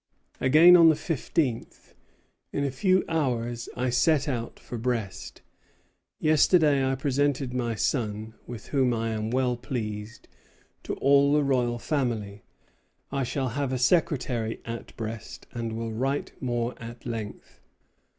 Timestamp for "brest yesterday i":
4.79-6.95